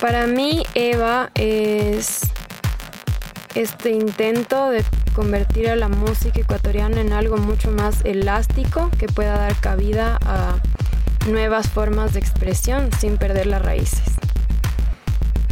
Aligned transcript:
Para 0.00 0.26
mí, 0.26 0.62
Eva 0.74 1.30
es 1.34 2.22
este 3.54 3.90
intento 3.90 4.70
de 4.70 4.82
convertir 5.14 5.68
a 5.68 5.76
la 5.76 5.88
música 5.88 6.40
ecuatoriana 6.40 7.02
en 7.02 7.12
algo 7.12 7.36
mucho 7.36 7.70
más 7.70 8.02
elástico 8.06 8.90
que 8.98 9.08
pueda 9.08 9.36
dar 9.36 9.54
cabida 9.60 10.18
a 10.24 10.58
nuevas 11.28 11.68
formas 11.68 12.14
de 12.14 12.20
expresión 12.20 12.88
sin 12.98 13.18
perder 13.18 13.46
las 13.46 13.60
raíces. 13.60 14.14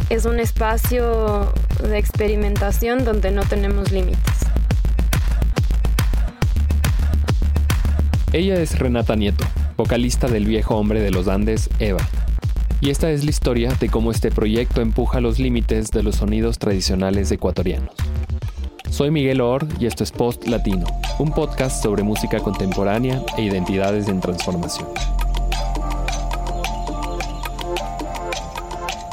Es 0.09 0.25
un 0.25 0.39
espacio 0.39 1.53
de 1.83 1.99
experimentación 1.99 3.05
donde 3.05 3.29
no 3.29 3.43
tenemos 3.43 3.91
límites. 3.91 4.39
Ella 8.33 8.59
es 8.59 8.79
Renata 8.79 9.15
Nieto, 9.15 9.45
vocalista 9.77 10.27
del 10.27 10.45
viejo 10.45 10.75
hombre 10.75 11.01
de 11.01 11.11
los 11.11 11.27
Andes, 11.27 11.69
Eva. 11.77 12.01
Y 12.81 12.89
esta 12.89 13.11
es 13.11 13.25
la 13.25 13.29
historia 13.29 13.73
de 13.73 13.89
cómo 13.89 14.09
este 14.09 14.31
proyecto 14.31 14.79
empuja 14.79 15.19
los 15.19 15.37
límites 15.37 15.91
de 15.91 16.01
los 16.01 16.15
sonidos 16.15 16.59
tradicionales 16.59 17.29
ecuatorianos. 17.29 17.93
Soy 18.89 19.11
Miguel 19.11 19.41
Or 19.41 19.67
y 19.79 19.85
esto 19.85 20.05
es 20.05 20.13
Post 20.13 20.47
Latino, 20.47 20.85
un 21.19 21.33
podcast 21.33 21.83
sobre 21.83 22.03
música 22.03 22.39
contemporánea 22.39 23.21
e 23.37 23.43
identidades 23.43 24.07
en 24.07 24.21
transformación. 24.21 24.87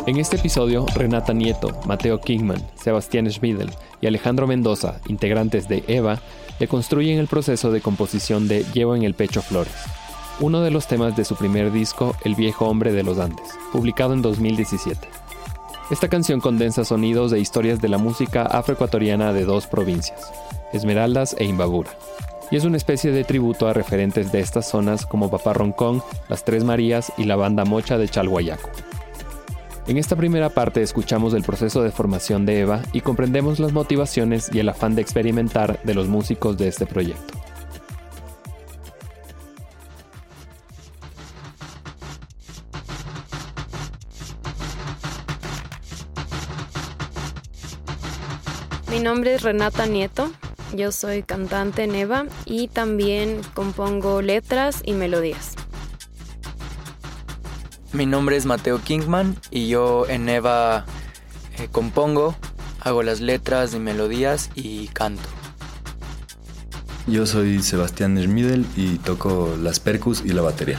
En 0.07 0.19
este 0.19 0.37
episodio, 0.37 0.87
Renata 0.95 1.33
Nieto, 1.33 1.80
Mateo 1.87 2.21
Kingman, 2.21 2.65
Sebastián 2.80 3.29
Schmidl 3.29 3.73
y 4.01 4.07
Alejandro 4.07 4.46
Mendoza, 4.46 5.01
integrantes 5.09 5.69
de 5.69 5.83
EVA, 5.88 6.21
le 6.60 6.69
construyen 6.69 7.19
el 7.19 7.27
proceso 7.27 7.73
de 7.73 7.80
composición 7.80 8.46
de 8.46 8.65
Llevo 8.73 8.95
en 8.95 9.02
el 9.02 9.15
pecho 9.15 9.43
flores, 9.43 9.74
uno 10.40 10.60
de 10.60 10.70
los 10.70 10.87
temas 10.87 11.16
de 11.16 11.24
su 11.24 11.34
primer 11.34 11.73
disco, 11.73 12.15
El 12.23 12.34
viejo 12.34 12.66
hombre 12.66 12.92
de 12.92 13.02
los 13.02 13.18
Andes, 13.18 13.48
publicado 13.73 14.12
en 14.12 14.23
2017. 14.23 15.09
Esta 15.90 16.09
canción 16.09 16.40
condensa 16.40 16.84
sonidos 16.84 17.32
e 17.32 17.38
historias 17.38 17.80
de 17.80 17.88
la 17.88 17.98
música 17.98 18.42
afroecuatoriana 18.42 19.32
de 19.32 19.45
dos 19.45 19.66
provincias, 19.66 20.32
Esmeraldas 20.73 21.34
e 21.38 21.45
Imbabura, 21.45 21.90
y 22.51 22.57
es 22.57 22.64
una 22.64 22.76
especie 22.76 23.12
de 23.12 23.24
tributo 23.24 23.66
a 23.66 23.73
referentes 23.73 24.30
de 24.30 24.40
estas 24.40 24.68
zonas 24.68 25.07
como 25.07 25.30
Papá 25.30 25.52
Roncón, 25.54 26.02
Las 26.29 26.45
Tres 26.45 26.64
Marías 26.64 27.12
y 27.16 27.24
la 27.24 27.37
banda 27.37 27.64
Mocha 27.64 27.98
de 27.98 28.09
Chalhuayaco. 28.09 28.68
En 29.87 29.96
esta 29.96 30.16
primera 30.16 30.51
parte 30.51 30.82
escuchamos 30.82 31.32
el 31.32 31.45
proceso 31.45 31.82
de 31.82 31.92
formación 31.92 32.45
de 32.45 32.60
Eva 32.60 32.82
y 32.92 33.01
comprendemos 33.01 33.60
las 33.60 33.73
motivaciones 33.73 34.51
y 34.52 34.59
el 34.59 34.68
afán 34.68 34.96
de 34.96 35.02
experimentar 35.02 35.80
de 35.84 35.95
los 35.95 36.09
músicos 36.09 36.59
de 36.59 36.66
este 36.68 36.87
proyecto. 36.87 37.46
Mi 48.88 49.01
nombre 49.01 49.34
es 49.34 49.42
Renata 49.42 49.87
Nieto, 49.87 50.30
yo 50.74 50.92
soy 50.92 51.24
cantante 51.24 51.82
en 51.82 51.96
Eva 51.96 52.26
y 52.45 52.68
también 52.68 53.40
compongo 53.52 54.23
letras 54.23 54.80
y 54.84 54.92
melodías. 54.92 55.54
Mi 57.92 58.07
nombre 58.07 58.37
es 58.37 58.46
Mateo 58.46 58.80
Kingman 58.80 59.37
y 59.51 59.68
yo 59.68 60.07
en 60.09 60.29
Eva 60.29 60.87
eh, 61.59 61.68
compongo, 61.70 62.37
hago 62.80 63.02
las 63.02 63.20
letras 63.20 63.74
y 63.74 63.80
melodías 63.80 64.50
y 64.54 64.87
canto. 64.88 65.28
Yo 67.09 67.26
soy 67.26 67.62
Sebastián 67.62 68.16
Schmidl 68.16 68.66
y 68.76 68.98
toco 68.98 69.56
las 69.60 69.81
percus 69.81 70.22
y 70.25 70.28
la 70.28 70.42
batería. 70.42 70.78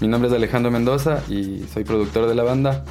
Mi 0.00 0.08
nombre 0.08 0.28
es 0.28 0.34
Alejandro 0.34 0.72
Mendoza 0.72 1.22
y 1.28 1.64
soy 1.72 1.84
productor 1.84 2.28
de 2.28 2.34
la 2.34 2.42
banda 2.42 2.84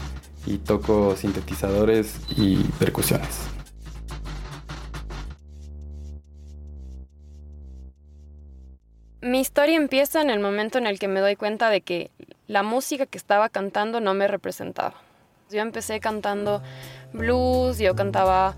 y 0.45 0.57
toco 0.57 1.15
sintetizadores 1.17 2.15
y 2.37 2.57
percusiones. 2.79 3.52
Historia 9.63 9.77
empieza 9.77 10.21
en 10.21 10.29
el 10.29 10.41
momento 10.41 10.77
en 10.77 10.87
el 10.87 10.99
que 10.99 11.07
me 11.07 11.21
doy 11.21 11.37
cuenta 11.37 11.69
de 11.69 11.79
que 11.79 12.11
la 12.47 12.63
música 12.63 13.05
que 13.05 13.17
estaba 13.17 13.47
cantando 13.47 14.01
no 14.01 14.13
me 14.13 14.27
representaba. 14.27 14.95
Yo 15.49 15.61
empecé 15.61 16.01
cantando 16.01 16.61
blues, 17.13 17.77
yo 17.77 17.95
cantaba 17.95 18.55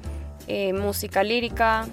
eh, 0.47 0.73
música 0.73 1.21
lírica, 1.21 1.88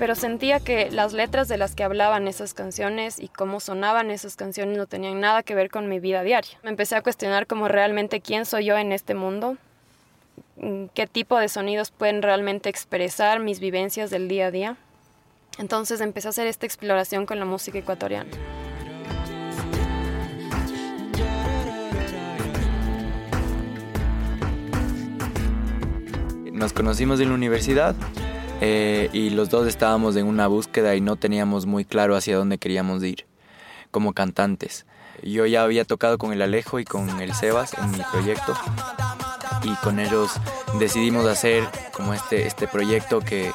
pero 0.00 0.16
sentía 0.16 0.58
que 0.58 0.90
las 0.90 1.12
letras 1.12 1.46
de 1.46 1.58
las 1.58 1.76
que 1.76 1.84
hablaban 1.84 2.26
esas 2.26 2.54
canciones 2.54 3.20
y 3.20 3.28
cómo 3.28 3.60
sonaban 3.60 4.10
esas 4.10 4.34
canciones 4.34 4.76
no 4.76 4.86
tenían 4.88 5.20
nada 5.20 5.44
que 5.44 5.54
ver 5.54 5.70
con 5.70 5.88
mi 5.88 6.00
vida 6.00 6.24
diaria. 6.24 6.58
Me 6.64 6.70
empecé 6.70 6.96
a 6.96 7.02
cuestionar 7.02 7.46
como 7.46 7.68
realmente 7.68 8.20
quién 8.20 8.46
soy 8.46 8.64
yo 8.64 8.76
en 8.76 8.90
este 8.90 9.14
mundo, 9.14 9.58
mm, 10.56 10.86
qué 10.92 11.06
tipo 11.06 11.38
de 11.38 11.48
sonidos 11.48 11.92
pueden 11.92 12.20
realmente 12.20 12.68
expresar 12.68 13.38
mis 13.38 13.60
vivencias 13.60 14.10
del 14.10 14.26
día 14.26 14.46
a 14.46 14.50
día. 14.50 14.76
Entonces 15.58 16.00
empecé 16.00 16.28
a 16.28 16.30
hacer 16.30 16.46
esta 16.46 16.66
exploración 16.66 17.26
con 17.26 17.38
la 17.38 17.44
música 17.44 17.78
ecuatoriana. 17.78 18.30
Nos 26.52 26.72
conocimos 26.72 27.20
en 27.20 27.28
la 27.28 27.34
universidad 27.34 27.94
eh, 28.60 29.10
y 29.12 29.30
los 29.30 29.50
dos 29.50 29.66
estábamos 29.66 30.16
en 30.16 30.26
una 30.26 30.46
búsqueda 30.46 30.94
y 30.94 31.00
no 31.00 31.16
teníamos 31.16 31.66
muy 31.66 31.84
claro 31.84 32.16
hacia 32.16 32.36
dónde 32.36 32.58
queríamos 32.58 33.02
ir 33.02 33.26
como 33.90 34.14
cantantes. 34.14 34.86
Yo 35.22 35.46
ya 35.46 35.62
había 35.62 35.84
tocado 35.84 36.18
con 36.18 36.32
el 36.32 36.42
Alejo 36.42 36.78
y 36.78 36.84
con 36.84 37.20
el 37.20 37.34
Sebas 37.34 37.74
en 37.74 37.90
mi 37.90 38.00
proyecto 38.10 38.54
y 39.62 39.74
con 39.76 39.98
ellos 39.98 40.32
decidimos 40.78 41.26
hacer 41.26 41.64
como 41.92 42.14
este, 42.14 42.46
este 42.46 42.68
proyecto 42.68 43.20
que, 43.20 43.52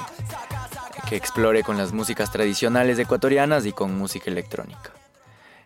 que 1.11 1.17
explore 1.17 1.61
con 1.61 1.75
las 1.75 1.91
músicas 1.91 2.31
tradicionales 2.31 2.97
ecuatorianas 2.97 3.65
y 3.65 3.73
con 3.73 3.97
música 3.97 4.31
electrónica. 4.31 4.93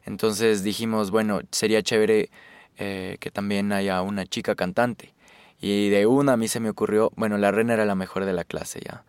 Entonces 0.03 0.63
dijimos, 0.63 1.11
bueno, 1.11 1.41
sería 1.51 1.83
chévere 1.83 2.31
eh, 2.77 3.17
que 3.19 3.29
también 3.29 3.71
haya 3.71 4.01
una 4.01 4.25
chica 4.25 4.55
cantante. 4.55 5.13
Y 5.61 5.89
de 5.89 6.07
una 6.07 6.33
a 6.33 6.37
mí 6.37 6.47
se 6.47 6.59
me 6.59 6.71
ocurrió, 6.71 7.11
bueno, 7.15 7.37
la 7.37 7.51
Rena 7.51 7.75
era 7.75 7.85
la 7.85 7.93
mejor 7.93 8.25
de 8.25 8.33
la 8.33 8.43
clase 8.43 8.79
ya. 8.83 9.03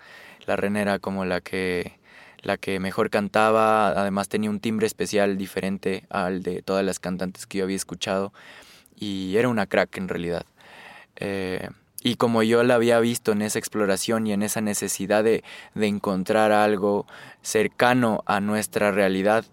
La 0.45 0.57
Rena 0.57 0.83
era 0.83 0.99
como 0.99 1.25
la 1.25 1.41
que, 1.41 1.99
la 2.43 2.59
que 2.59 2.81
mejor 2.81 3.09
cantaba, 3.09 3.89
además 3.89 4.29
tenía 4.29 4.51
un 4.51 4.61
timbre 4.61 4.87
especial 4.87 5.39
diferente 5.39 6.05
al 6.11 6.43
de 6.43 6.61
todas 6.61 6.85
las 6.85 6.99
cantantes 6.99 7.47
que 7.47 7.57
yo 7.59 7.65
había 7.65 7.77
escuchado. 7.77 8.35
Y 8.95 9.39
era 9.39 9.49
una 9.49 9.65
crack 9.65 9.97
en 9.97 10.09
realidad. 10.09 10.45
Eh, 11.17 11.71
y 12.07 12.15
como 12.15 12.45
yo 12.45 12.63
la 12.63 12.77
había 12.77 13.01
visto 13.01 13.33
en 13.33 13.43
esa 13.43 13.59
exploración 13.59 14.29
y 14.29 14.33
en 14.33 14.45
esa 14.45 14.61
necesidad 14.61 15.25
de, 15.25 15.43
encontrar 15.75 16.53
algo 16.53 17.05
cercano 17.43 18.23
a 18.27 18.39
nuestra 18.39 18.93
realidad, 18.93 19.45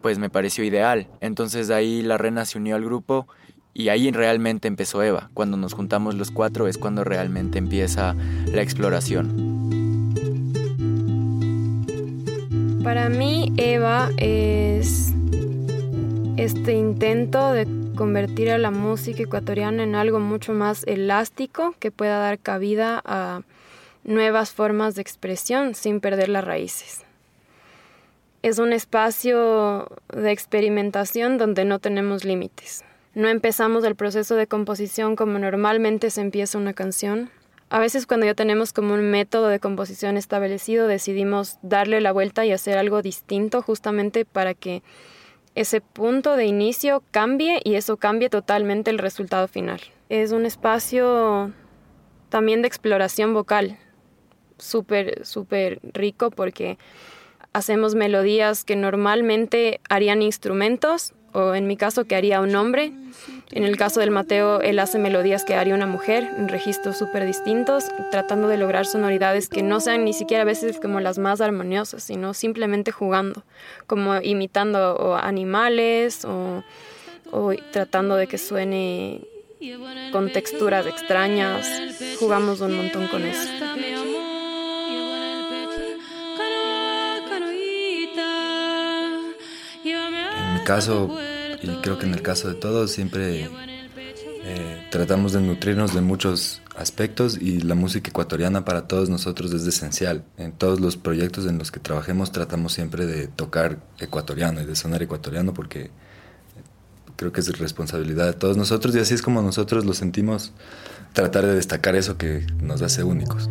pues 0.00 0.20
me 0.20 0.30
pareció 0.30 0.62
ideal. 0.62 1.08
Entonces 1.20 1.70
ahí 1.70 2.02
la 2.02 2.16
Rena 2.16 2.44
se 2.44 2.58
unió 2.58 2.76
al 2.76 2.84
grupo 2.84 3.26
y 3.74 3.88
ahí 3.88 4.12
realmente 4.12 4.68
empezó 4.68 5.02
Eva. 5.02 5.28
Cuando 5.34 5.56
nos 5.56 5.74
juntamos 5.74 6.14
los 6.14 6.30
cuatro 6.30 6.68
es 6.68 6.78
cuando 6.78 7.02
realmente 7.02 7.58
empieza 7.58 8.14
la 8.46 8.62
exploración. 8.62 9.58
Para 12.84 13.08
mí 13.08 13.52
Eva 13.56 14.08
es 14.18 15.12
este 16.36 16.74
intento 16.74 17.50
de 17.52 17.77
convertir 17.98 18.52
a 18.52 18.58
la 18.58 18.70
música 18.70 19.24
ecuatoriana 19.24 19.82
en 19.82 19.96
algo 19.96 20.20
mucho 20.20 20.52
más 20.52 20.84
elástico 20.86 21.74
que 21.80 21.90
pueda 21.90 22.20
dar 22.20 22.38
cabida 22.38 23.02
a 23.04 23.42
nuevas 24.04 24.52
formas 24.52 24.94
de 24.94 25.02
expresión 25.02 25.74
sin 25.74 26.00
perder 26.00 26.28
las 26.28 26.44
raíces. 26.44 27.02
Es 28.44 28.60
un 28.60 28.72
espacio 28.72 29.88
de 30.14 30.30
experimentación 30.30 31.38
donde 31.38 31.64
no 31.64 31.80
tenemos 31.80 32.24
límites. 32.24 32.84
No 33.14 33.26
empezamos 33.26 33.82
el 33.82 33.96
proceso 33.96 34.36
de 34.36 34.46
composición 34.46 35.16
como 35.16 35.40
normalmente 35.40 36.10
se 36.10 36.20
empieza 36.20 36.56
una 36.56 36.74
canción. 36.74 37.30
A 37.68 37.80
veces 37.80 38.06
cuando 38.06 38.26
ya 38.26 38.34
tenemos 38.34 38.72
como 38.72 38.94
un 38.94 39.10
método 39.10 39.48
de 39.48 39.58
composición 39.58 40.16
establecido 40.16 40.86
decidimos 40.86 41.58
darle 41.62 42.00
la 42.00 42.12
vuelta 42.12 42.46
y 42.46 42.52
hacer 42.52 42.78
algo 42.78 43.02
distinto 43.02 43.60
justamente 43.60 44.24
para 44.24 44.54
que 44.54 44.84
ese 45.54 45.80
punto 45.80 46.36
de 46.36 46.46
inicio 46.46 47.02
cambie 47.10 47.60
y 47.64 47.74
eso 47.74 47.96
cambie 47.96 48.30
totalmente 48.30 48.90
el 48.90 48.98
resultado 48.98 49.48
final. 49.48 49.80
Es 50.08 50.32
un 50.32 50.46
espacio 50.46 51.52
también 52.28 52.62
de 52.62 52.68
exploración 52.68 53.34
vocal, 53.34 53.78
súper, 54.58 55.24
súper 55.24 55.80
rico 55.82 56.30
porque 56.30 56.78
hacemos 57.52 57.94
melodías 57.94 58.64
que 58.64 58.76
normalmente 58.76 59.80
harían 59.88 60.22
instrumentos 60.22 61.14
o 61.32 61.54
en 61.54 61.66
mi 61.66 61.76
caso 61.76 62.04
que 62.04 62.16
haría 62.16 62.40
un 62.40 62.54
hombre. 62.54 62.92
En 63.50 63.64
el 63.64 63.76
caso 63.76 64.00
del 64.00 64.10
Mateo, 64.10 64.60
él 64.60 64.78
hace 64.78 64.98
melodías 64.98 65.44
que 65.44 65.54
haría 65.54 65.74
una 65.74 65.86
mujer, 65.86 66.28
en 66.36 66.48
registros 66.48 66.98
súper 66.98 67.24
distintos, 67.24 67.84
tratando 68.10 68.46
de 68.48 68.58
lograr 68.58 68.84
sonoridades 68.86 69.48
que 69.48 69.62
no 69.62 69.80
sean 69.80 70.04
ni 70.04 70.12
siquiera 70.12 70.42
a 70.42 70.46
veces 70.46 70.78
como 70.80 71.00
las 71.00 71.18
más 71.18 71.40
armoniosas, 71.40 72.02
sino 72.02 72.34
simplemente 72.34 72.92
jugando, 72.92 73.42
como 73.86 74.20
imitando 74.20 75.16
animales 75.16 76.24
o, 76.24 76.62
o 77.30 77.52
tratando 77.72 78.16
de 78.16 78.26
que 78.26 78.38
suene 78.38 79.22
con 80.12 80.30
texturas 80.30 80.86
extrañas. 80.86 81.66
Jugamos 82.18 82.60
un 82.60 82.76
montón 82.76 83.08
con 83.08 83.22
eso. 83.22 83.48
Caso, 90.68 91.16
y 91.62 91.68
creo 91.80 91.98
que 91.98 92.04
en 92.04 92.12
el 92.12 92.20
caso 92.20 92.46
de 92.48 92.54
todos, 92.54 92.90
siempre 92.90 93.48
eh, 94.44 94.86
tratamos 94.90 95.32
de 95.32 95.40
nutrirnos 95.40 95.94
de 95.94 96.02
muchos 96.02 96.60
aspectos 96.76 97.38
y 97.40 97.60
la 97.60 97.74
música 97.74 98.10
ecuatoriana 98.10 98.66
para 98.66 98.86
todos 98.86 99.08
nosotros 99.08 99.54
es 99.54 99.66
esencial. 99.66 100.24
En 100.36 100.52
todos 100.52 100.78
los 100.78 100.98
proyectos 100.98 101.46
en 101.46 101.56
los 101.56 101.72
que 101.72 101.80
trabajemos 101.80 102.32
tratamos 102.32 102.74
siempre 102.74 103.06
de 103.06 103.28
tocar 103.28 103.78
ecuatoriano 103.98 104.60
y 104.60 104.66
de 104.66 104.76
sonar 104.76 105.02
ecuatoriano 105.02 105.54
porque 105.54 105.90
creo 107.16 107.32
que 107.32 107.40
es 107.40 107.58
responsabilidad 107.58 108.26
de 108.26 108.34
todos 108.34 108.58
nosotros 108.58 108.94
y 108.94 108.98
así 108.98 109.14
es 109.14 109.22
como 109.22 109.40
nosotros 109.40 109.86
lo 109.86 109.94
sentimos, 109.94 110.52
tratar 111.14 111.46
de 111.46 111.54
destacar 111.54 111.96
eso 111.96 112.18
que 112.18 112.46
nos 112.60 112.82
hace 112.82 113.02
únicos. 113.02 113.48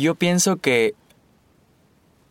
Yo 0.00 0.14
pienso 0.14 0.56
que 0.56 0.94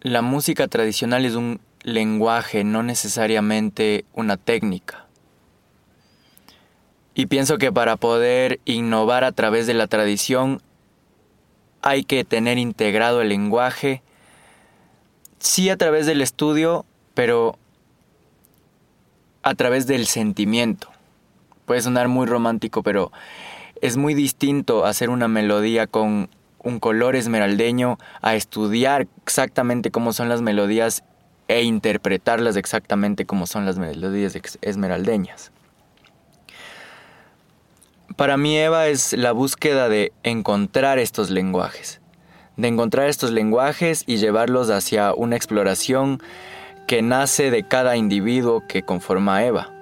la 0.01 0.23
música 0.23 0.67
tradicional 0.67 1.23
es 1.23 1.35
un 1.35 1.61
lenguaje, 1.83 2.63
no 2.63 2.81
necesariamente 2.81 4.05
una 4.13 4.37
técnica. 4.37 5.05
Y 7.13 7.27
pienso 7.27 7.59
que 7.59 7.71
para 7.71 7.95
poder 7.95 8.59
innovar 8.65 9.23
a 9.23 9.33
través 9.33 9.67
de 9.67 9.75
la 9.75 9.85
tradición 9.85 10.63
hay 11.83 12.03
que 12.03 12.23
tener 12.23 12.57
integrado 12.57 13.21
el 13.21 13.29
lenguaje, 13.29 14.01
sí 15.37 15.69
a 15.69 15.77
través 15.77 16.07
del 16.07 16.23
estudio, 16.23 16.87
pero 17.13 17.55
a 19.43 19.53
través 19.53 19.85
del 19.85 20.07
sentimiento. 20.07 20.89
Puede 21.65 21.83
sonar 21.83 22.07
muy 22.07 22.25
romántico, 22.25 22.81
pero 22.81 23.11
es 23.79 23.95
muy 23.95 24.15
distinto 24.15 24.85
hacer 24.85 25.11
una 25.11 25.27
melodía 25.27 25.85
con 25.85 26.29
un 26.63 26.79
color 26.79 27.15
esmeraldeño 27.15 27.97
a 28.21 28.35
estudiar 28.35 29.07
exactamente 29.23 29.91
cómo 29.91 30.13
son 30.13 30.29
las 30.29 30.41
melodías 30.41 31.03
e 31.47 31.63
interpretarlas 31.63 32.55
exactamente 32.55 33.25
como 33.25 33.47
son 33.47 33.65
las 33.65 33.79
melodías 33.79 34.37
esmeraldeñas. 34.61 35.51
Para 38.15 38.37
mí 38.37 38.57
Eva 38.57 38.87
es 38.87 39.13
la 39.13 39.31
búsqueda 39.31 39.87
de 39.87 40.11
encontrar 40.23 40.99
estos 40.99 41.29
lenguajes, 41.29 42.01
de 42.57 42.67
encontrar 42.67 43.07
estos 43.07 43.31
lenguajes 43.31 44.03
y 44.05 44.17
llevarlos 44.17 44.69
hacia 44.69 45.13
una 45.13 45.37
exploración 45.37 46.21
que 46.85 47.01
nace 47.01 47.49
de 47.49 47.63
cada 47.63 47.95
individuo 47.95 48.63
que 48.67 48.83
conforma 48.83 49.45
Eva. 49.45 49.78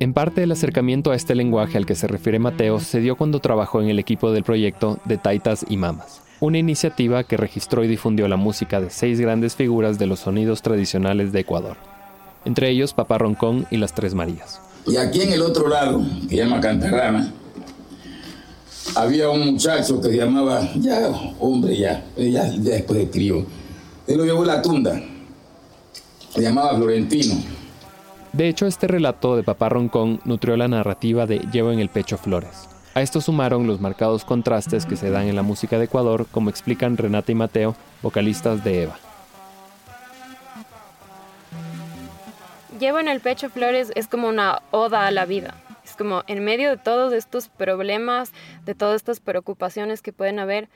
En 0.00 0.12
parte 0.12 0.44
el 0.44 0.52
acercamiento 0.52 1.10
a 1.10 1.16
este 1.16 1.34
lenguaje 1.34 1.76
al 1.76 1.84
que 1.84 1.96
se 1.96 2.06
refiere 2.06 2.38
Mateo 2.38 2.78
se 2.78 3.00
dio 3.00 3.16
cuando 3.16 3.40
trabajó 3.40 3.82
en 3.82 3.88
el 3.88 3.98
equipo 3.98 4.30
del 4.30 4.44
proyecto 4.44 5.00
de 5.04 5.18
Taitas 5.18 5.66
y 5.68 5.76
Mamas, 5.76 6.20
una 6.38 6.58
iniciativa 6.58 7.24
que 7.24 7.36
registró 7.36 7.82
y 7.82 7.88
difundió 7.88 8.28
la 8.28 8.36
música 8.36 8.80
de 8.80 8.90
seis 8.90 9.18
grandes 9.18 9.56
figuras 9.56 9.98
de 9.98 10.06
los 10.06 10.20
sonidos 10.20 10.62
tradicionales 10.62 11.32
de 11.32 11.40
Ecuador, 11.40 11.76
entre 12.44 12.70
ellos 12.70 12.94
Papá 12.94 13.18
Roncón 13.18 13.66
y 13.72 13.78
las 13.78 13.92
Tres 13.92 14.14
Marías. 14.14 14.60
Y 14.86 14.96
aquí 14.98 15.22
en 15.22 15.32
el 15.32 15.42
otro 15.42 15.68
lado, 15.68 16.00
que 16.28 16.36
se 16.36 16.36
llama 16.36 16.60
Cantarrana, 16.60 17.32
había 18.94 19.28
un 19.30 19.46
muchacho 19.46 20.00
que 20.00 20.10
se 20.10 20.16
llamaba, 20.16 20.60
ya 20.76 21.10
hombre 21.40 21.76
ya, 21.76 22.04
ya 22.16 22.44
después 22.44 23.00
escribió, 23.00 23.44
él 24.06 24.16
lo 24.16 24.24
llevó 24.24 24.44
la 24.44 24.62
tunda, 24.62 25.02
se 26.32 26.40
llamaba 26.40 26.76
Florentino 26.76 27.57
de 28.32 28.48
hecho, 28.48 28.66
este 28.66 28.86
relato 28.86 29.36
de 29.36 29.42
Papá 29.42 29.68
Roncón 29.68 30.20
nutrió 30.24 30.56
la 30.56 30.68
narrativa 30.68 31.26
de 31.26 31.38
Llevo 31.50 31.72
en 31.72 31.80
el 31.80 31.88
pecho 31.88 32.18
flores. 32.18 32.68
A 32.94 33.00
esto 33.00 33.20
sumaron 33.20 33.66
los 33.66 33.80
marcados 33.80 34.24
contrastes 34.24 34.84
que 34.84 34.96
se 34.96 35.10
dan 35.10 35.28
en 35.28 35.36
la 35.36 35.42
música 35.42 35.78
de 35.78 35.84
Ecuador, 35.84 36.26
como 36.30 36.50
explican 36.50 36.96
Renata 36.96 37.32
y 37.32 37.34
Mateo, 37.34 37.76
vocalistas 38.02 38.64
de 38.64 38.82
Eva. 38.82 38.98
Llevo 42.78 42.98
en 42.98 43.08
el 43.08 43.20
pecho 43.20 43.50
flores 43.50 43.92
es 43.94 44.08
como 44.08 44.28
una 44.28 44.62
oda 44.70 45.06
a 45.06 45.10
la 45.10 45.24
vida. 45.24 45.54
Es 45.84 45.96
como 45.96 46.22
en 46.26 46.44
medio 46.44 46.70
de 46.70 46.76
todos 46.76 47.12
estos 47.12 47.48
problemas, 47.48 48.32
de 48.64 48.74
todas 48.74 48.96
estas 48.96 49.20
preocupaciones 49.20 50.02
que 50.02 50.12
pueden 50.12 50.38
haber, 50.38 50.68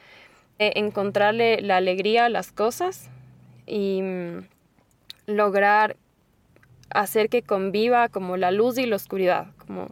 eh, 0.58 0.72
encontrarle 0.76 1.60
la 1.60 1.76
alegría 1.76 2.26
a 2.26 2.28
las 2.28 2.50
cosas 2.50 3.10
y 3.66 4.00
mm, 4.00 4.46
lograr 5.26 5.96
hacer 6.94 7.28
que 7.28 7.42
conviva 7.42 8.08
como 8.08 8.36
la 8.36 8.50
luz 8.50 8.78
y 8.78 8.86
la 8.86 8.96
oscuridad, 8.96 9.48
como 9.58 9.88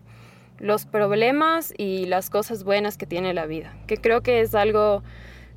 los 0.59 0.87
problemas 0.87 1.73
y 1.77 2.07
las 2.07 2.31
cosas 2.31 2.65
buenas 2.65 2.97
que 2.97 3.07
tiene 3.07 3.35
la 3.35 3.47
vida, 3.47 3.75
que 3.87 3.97
creo 3.97 4.23
que 4.23 4.41
es 4.41 4.55
algo 4.55 5.03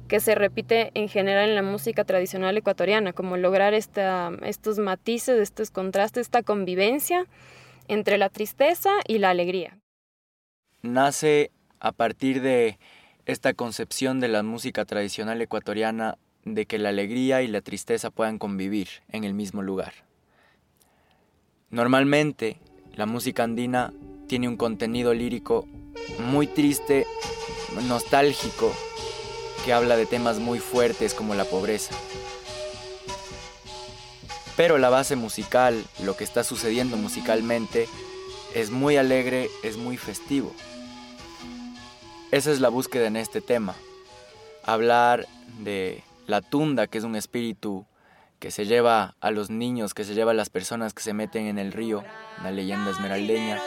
que 0.07 0.19
se 0.19 0.35
repite 0.35 0.91
en 0.93 1.09
general 1.09 1.49
en 1.49 1.55
la 1.55 1.61
música 1.61 2.03
tradicional 2.03 2.57
ecuatoriana, 2.57 3.13
como 3.13 3.37
lograr 3.37 3.73
esta, 3.73 4.31
estos 4.43 4.79
matices, 4.79 5.39
estos 5.39 5.71
contrastes, 5.71 6.27
esta 6.27 6.43
convivencia 6.43 7.25
entre 7.87 8.17
la 8.17 8.29
tristeza 8.29 8.91
y 9.07 9.17
la 9.17 9.29
alegría. 9.29 9.77
Nace 10.81 11.51
a 11.79 11.91
partir 11.91 12.41
de 12.41 12.77
esta 13.25 13.53
concepción 13.53 14.19
de 14.19 14.27
la 14.27 14.43
música 14.43 14.85
tradicional 14.85 15.41
ecuatoriana 15.41 16.17
de 16.45 16.65
que 16.65 16.77
la 16.77 16.89
alegría 16.89 17.41
y 17.41 17.47
la 17.47 17.61
tristeza 17.61 18.09
puedan 18.09 18.37
convivir 18.37 18.87
en 19.09 19.23
el 19.23 19.33
mismo 19.33 19.61
lugar. 19.61 19.93
Normalmente, 21.73 22.59
la 22.93 23.07
música 23.07 23.43
andina 23.43 23.91
tiene 24.27 24.47
un 24.47 24.57
contenido 24.57 25.11
lírico 25.11 25.67
muy 26.19 26.45
triste, 26.45 27.07
nostálgico, 27.87 28.71
que 29.65 29.73
habla 29.73 29.97
de 29.97 30.05
temas 30.05 30.37
muy 30.37 30.59
fuertes 30.59 31.15
como 31.15 31.33
la 31.33 31.45
pobreza. 31.45 31.95
Pero 34.55 34.77
la 34.77 34.91
base 34.91 35.15
musical, 35.15 35.83
lo 36.03 36.15
que 36.15 36.23
está 36.23 36.43
sucediendo 36.43 36.95
musicalmente, 36.95 37.87
es 38.53 38.69
muy 38.69 38.97
alegre, 38.97 39.49
es 39.63 39.75
muy 39.75 39.97
festivo. 39.97 40.53
Esa 42.29 42.51
es 42.51 42.59
la 42.59 42.69
búsqueda 42.69 43.07
en 43.07 43.17
este 43.17 43.41
tema. 43.41 43.73
Hablar 44.63 45.27
de 45.63 46.03
la 46.27 46.41
tunda, 46.41 46.85
que 46.85 46.99
es 46.99 47.03
un 47.03 47.15
espíritu 47.15 47.87
que 48.43 48.51
se 48.51 48.65
lleva 48.65 49.15
a 49.21 49.31
los 49.31 49.49
niños, 49.49 49.93
que 49.93 50.03
se 50.03 50.15
lleva 50.15 50.31
a 50.31 50.33
las 50.33 50.49
personas 50.49 50.93
que 50.93 51.01
se 51.01 51.13
meten 51.13 51.45
en 51.45 51.57
el 51.57 51.71
río, 51.71 52.03
una 52.41 52.51
leyenda 52.51 52.91
esmeraldeña. 52.91 53.57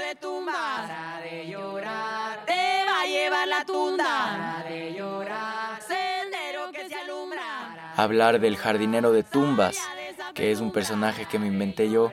Hablar 7.96 8.38
del 8.38 8.58
jardinero 8.58 9.12
de 9.12 9.22
tumbas, 9.22 9.78
que 10.34 10.52
es 10.52 10.60
un 10.60 10.72
personaje 10.72 11.24
que 11.24 11.38
me 11.38 11.46
inventé 11.46 11.90
yo 11.90 12.12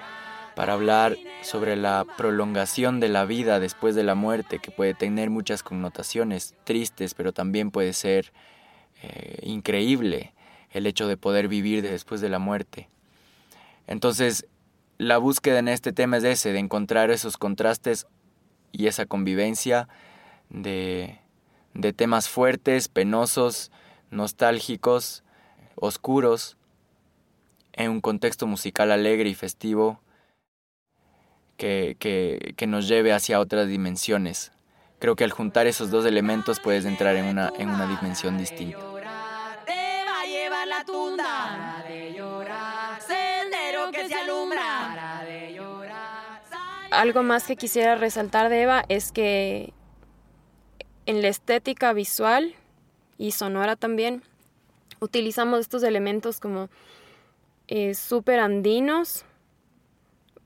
para 0.55 0.71
hablar 0.71 1.17
sobre 1.41 1.75
la 1.75 2.05
prolongación 2.15 3.01
de 3.01 3.09
la 3.09 3.25
vida 3.25 3.59
después 3.59 3.93
de 3.93 4.03
la 4.03 4.15
muerte, 4.15 4.59
que 4.59 4.71
puede 4.71 4.93
tener 4.93 5.29
muchas 5.29 5.63
connotaciones 5.63 6.55
tristes, 6.63 7.13
pero 7.13 7.33
también 7.33 7.71
puede 7.71 7.91
ser 7.91 8.31
eh, 9.01 9.39
increíble 9.41 10.31
el 10.73 10.87
hecho 10.87 11.07
de 11.07 11.17
poder 11.17 11.47
vivir 11.47 11.83
después 11.83 12.19
de 12.19 12.29
la 12.29 12.39
muerte. 12.39 12.89
Entonces, 13.87 14.47
la 14.97 15.17
búsqueda 15.17 15.59
en 15.59 15.67
este 15.67 15.93
tema 15.93 16.17
es 16.17 16.23
ese, 16.23 16.51
de 16.51 16.59
encontrar 16.59 17.11
esos 17.11 17.37
contrastes 17.37 18.07
y 18.71 18.87
esa 18.87 19.05
convivencia 19.05 19.87
de, 20.49 21.19
de 21.73 21.93
temas 21.93 22.27
fuertes, 22.27 22.87
penosos, 22.87 23.71
nostálgicos, 24.09 25.23
oscuros, 25.75 26.57
en 27.73 27.91
un 27.91 28.01
contexto 28.01 28.47
musical 28.47 28.91
alegre 28.91 29.29
y 29.29 29.35
festivo 29.35 29.99
que, 31.57 31.95
que, 31.99 32.53
que, 32.55 32.67
nos 32.67 32.87
lleve 32.87 33.13
hacia 33.13 33.39
otras 33.39 33.67
dimensiones. 33.67 34.51
Creo 34.99 35.15
que 35.15 35.23
al 35.23 35.31
juntar 35.31 35.65
esos 35.67 35.91
dos 35.91 36.05
elementos 36.05 36.59
puedes 36.59 36.85
entrar 36.85 37.15
en 37.15 37.25
una, 37.25 37.51
en 37.57 37.69
una 37.69 37.87
dimensión 37.87 38.37
distinta 38.37 38.92
tunda. 40.85 41.83
de 41.87 42.13
llorar, 42.13 43.01
sendero 43.01 43.91
que 43.91 44.07
se 44.07 44.15
alumbra. 44.15 45.23
de 45.25 45.53
llorar. 45.53 46.41
Algo 46.91 47.23
más 47.23 47.45
que 47.45 47.55
quisiera 47.55 47.95
resaltar 47.95 48.49
de 48.49 48.61
Eva 48.61 48.85
es 48.87 49.11
que 49.11 49.73
en 51.05 51.21
la 51.21 51.27
estética 51.27 51.91
visual 51.93 52.53
y 53.17 53.31
sonora 53.31 53.75
también 53.75 54.23
utilizamos 54.99 55.59
estos 55.59 55.83
elementos 55.83 56.39
como 56.39 56.69
eh, 57.67 57.95
súper 57.95 58.39
andinos, 58.39 59.25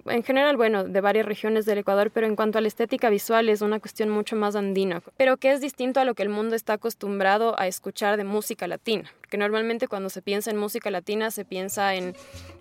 en 0.10 0.24
general, 0.24 0.58
bueno, 0.58 0.84
de 0.84 1.02
varias 1.02 1.26
regiones 1.26 1.66
del 1.66 1.80
Ecuador, 1.80 2.12
pero 2.12 2.28
en 2.28 2.36
cuanto 2.36 2.58
a 2.58 2.62
la 2.62 2.68
estética 2.68 3.10
visual 3.10 3.50
es 3.50 3.62
una 3.62 3.80
cuestión 3.80 4.10
mucho 4.10 4.36
más 4.36 4.56
andina, 4.56 5.02
pero 5.18 5.38
que 5.38 5.52
es 5.52 5.62
distinto 5.62 6.00
a 6.00 6.06
lo 6.06 6.16
que 6.16 6.24
el 6.24 6.30
mundo 6.30 6.56
está 6.56 6.74
acostumbrado 6.74 7.60
a 7.60 7.68
escuchar 7.68 8.18
de 8.18 8.24
música 8.24 8.68
latina, 8.68 9.12
porque 9.22 9.38
normalmente 9.38 9.88
cuando 9.88 10.10
se 10.10 10.22
piensa 10.22 10.52
en 10.52 10.58
música 10.58 10.92
latina 10.92 11.32
se 11.32 11.46
piensa 11.46 11.96
en, 11.96 12.16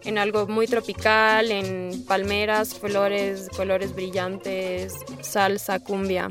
en 0.04 0.18
algo 0.18 0.46
muy 0.46 0.66
tropical, 0.66 1.50
en 1.50 2.04
palmeras, 2.06 2.78
flores, 2.78 3.48
colores 3.56 3.94
brillantes, 3.94 4.94
salsa, 5.20 5.78
cumbia. 5.80 6.30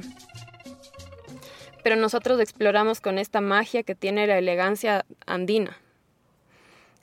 Pero 1.84 1.96
nosotros 1.96 2.40
exploramos 2.40 3.00
con 3.00 3.20
esta 3.20 3.42
magia 3.42 3.84
que 3.84 3.96
tiene 3.96 4.26
la 4.28 4.38
elegancia 4.38 5.06
andina, 5.28 5.78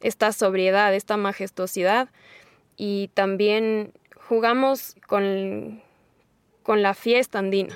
esta 0.00 0.33
sobriedad, 0.33 0.92
esta 0.95 1.16
majestuosidad 1.16 2.09
y 2.76 3.09
también 3.14 3.92
jugamos 4.29 4.97
con, 5.07 5.81
con 6.62 6.83
la 6.83 6.95
fiesta 6.95 7.38
andina, 7.38 7.75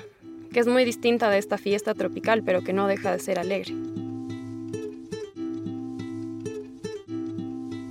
que 0.51 0.59
es 0.59 0.67
muy 0.67 0.85
distinta 0.85 1.29
de 1.29 1.37
esta 1.37 1.57
fiesta 1.57 1.93
tropical, 1.93 2.43
pero 2.43 2.63
que 2.63 2.73
no 2.73 2.87
deja 2.87 3.11
de 3.11 3.19
ser 3.19 3.39
alegre. 3.39 3.73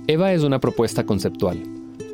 Eva 0.07 0.31
es 0.31 0.43
una 0.43 0.59
propuesta 0.59 1.05
conceptual. 1.05 1.61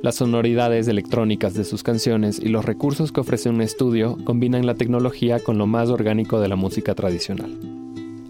Las 0.02 0.16
sonoridades 0.16 0.88
electrónicas 0.88 1.54
de 1.54 1.64
sus 1.64 1.84
canciones 1.84 2.40
y 2.40 2.50
los 2.50 2.66
recursos 2.66 3.12
que 3.12 3.22
ofrece 3.22 3.50
un 3.50 3.62
estudio 3.62 4.18
combinan 4.26 4.66
la 4.66 4.76
tecnología 4.76 5.40
con 5.40 5.58
lo 5.58 5.68
más 5.68 5.90
orgánico 5.90 6.42
de 6.42 6.48
la 6.50 6.56
música 6.56 6.96
tradicional. 6.96 7.58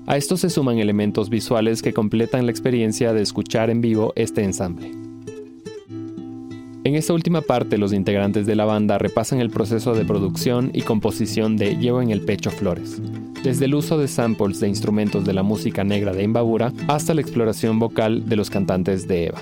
A 0.05 0.17
esto 0.17 0.35
se 0.35 0.49
suman 0.49 0.79
elementos 0.79 1.29
visuales 1.29 1.81
que 1.81 1.93
completan 1.93 2.45
la 2.45 2.51
experiencia 2.51 3.13
de 3.13 3.21
escuchar 3.21 3.69
en 3.69 3.79
vivo 3.79 4.11
este 4.15 4.43
ensamble. 4.43 5.12
En 6.85 6.95
esta 6.95 7.13
última 7.13 7.41
parte, 7.41 7.77
los 7.77 7.93
integrantes 7.93 8.45
de 8.45 8.57
la 8.57 8.65
banda 8.65 8.97
repasan 8.97 9.39
el 9.39 9.49
proceso 9.49 9.93
de 9.93 10.03
producción 10.03 10.69
y 10.73 10.81
composición 10.81 11.55
de 11.55 11.77
Llevo 11.77 12.01
en 12.01 12.11
el 12.11 12.25
pecho 12.25 12.51
flores, 12.51 13.01
desde 13.41 13.65
el 13.65 13.75
uso 13.75 13.97
de 13.97 14.09
samples 14.09 14.59
de 14.59 14.67
instrumentos 14.67 15.23
de 15.23 15.31
la 15.31 15.43
música 15.43 15.85
negra 15.85 16.11
de 16.11 16.23
Imbabura 16.23 16.73
hasta 16.89 17.13
la 17.13 17.21
exploración 17.21 17.79
vocal 17.79 18.27
de 18.27 18.35
los 18.35 18.49
cantantes 18.49 19.07
de 19.07 19.27
Eva. 19.27 19.41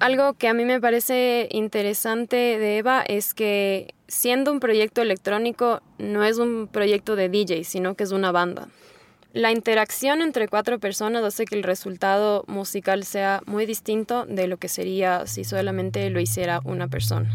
Algo 0.00 0.32
que 0.32 0.48
a 0.48 0.54
mí 0.54 0.64
me 0.64 0.80
parece 0.80 1.50
interesante 1.50 2.36
de 2.36 2.78
Eva 2.78 3.02
es 3.02 3.34
que 3.34 3.92
siendo 4.06 4.50
un 4.50 4.60
proyecto 4.60 5.02
electrónico 5.02 5.82
no 5.98 6.24
es 6.24 6.38
un 6.38 6.68
proyecto 6.72 7.16
de 7.16 7.28
DJ, 7.28 7.64
sino 7.64 7.96
que 7.96 8.04
es 8.04 8.12
una 8.12 8.32
banda. 8.32 8.68
La 9.38 9.52
interacción 9.52 10.20
entre 10.20 10.48
cuatro 10.48 10.80
personas 10.80 11.22
hace 11.22 11.44
que 11.44 11.54
el 11.54 11.62
resultado 11.62 12.42
musical 12.48 13.04
sea 13.04 13.40
muy 13.46 13.66
distinto 13.66 14.26
de 14.26 14.48
lo 14.48 14.56
que 14.56 14.66
sería 14.66 15.28
si 15.28 15.44
solamente 15.44 16.10
lo 16.10 16.18
hiciera 16.18 16.60
una 16.64 16.88
persona. 16.88 17.30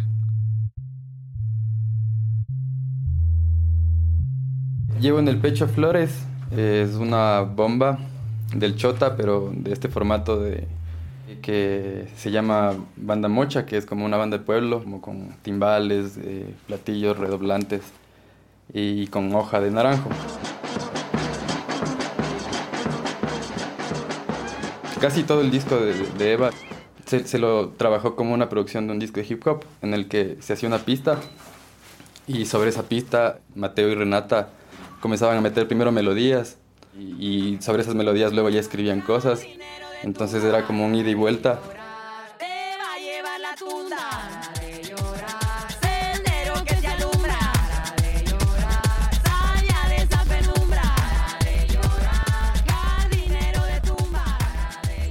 Llevo 5.00 5.20
en 5.20 5.30
el 5.30 5.38
pecho 5.38 5.70
flores, 5.70 6.26
es 6.52 6.96
una 6.96 7.40
bomba 7.40 8.00
del 8.54 8.76
chota, 8.76 9.16
pero 9.16 9.54
de 9.56 9.72
este 9.72 9.88
formato 9.88 10.42
de 10.42 10.68
que 11.42 12.10
se 12.18 12.32
llama 12.32 12.74
Banda 12.98 13.30
Mocha, 13.30 13.66
que 13.66 13.78
es 13.78 13.86
como 13.86 14.04
una 14.04 14.18
banda 14.18 14.40
de 14.40 14.44
pueblo, 14.44 14.84
como 14.84 15.00
con 15.00 15.30
timbales, 15.42 16.18
eh, 16.22 16.54
platillos 16.68 17.18
redoblantes 17.18 17.82
y 18.74 19.08
con 19.08 19.34
hoja 19.34 19.62
de 19.62 19.72
naranjo. 19.72 20.10
Casi 25.04 25.24
todo 25.24 25.42
el 25.42 25.52
disco 25.52 25.76
de, 25.76 26.32
Eva 26.32 26.52
se, 27.06 27.38
lo 27.38 27.72
trabajó 27.72 28.16
como 28.16 28.34
una 28.34 28.48
producción 28.48 28.88
de 28.88 28.94
un 28.94 29.00
disco 29.00 29.20
de 29.20 29.26
hip 29.30 29.46
hop, 29.46 29.66
en 29.82 29.94
el 29.94 30.08
que 30.08 30.38
se 30.40 30.54
hacía 30.54 30.70
una 30.70 30.80
pista 30.80 31.20
y 32.26 32.46
sobre 32.46 32.70
esa 32.70 32.84
pista 32.84 33.40
Mateo 33.54 33.90
y 33.90 33.96
Renata 33.96 34.48
comenzaban 35.02 35.38
a 35.38 35.42
meter 35.42 35.68
primero 35.68 35.92
melodías 35.92 36.56
y 36.98 37.58
sobre 37.60 37.82
esas 37.82 37.96
melodías 37.96 38.32
luego 38.32 38.48
ya 38.48 38.62
escribían 38.62 39.02
cosas 39.02 39.42
entonces 40.04 40.42
era 40.42 40.66
como 40.66 40.86
un 40.86 40.96
ida 40.96 41.10
y 41.10 41.16
vuelta. 41.16 41.60